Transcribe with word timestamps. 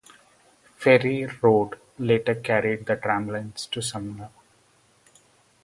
Ferry 0.77 1.27
Road 1.43 1.79
later 1.99 2.33
carried 2.33 2.87
the 2.87 2.95
tramlines 2.95 3.67
to 3.69 3.81
Sumner. 3.83 4.31